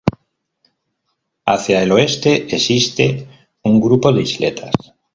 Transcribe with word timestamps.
Hacia 1.45 1.83
el 1.83 1.91
oeste 1.91 2.47
existe 2.55 3.27
un 3.61 3.79
grupo 3.79 4.11
de 4.11 4.23
isletas. 4.23 4.73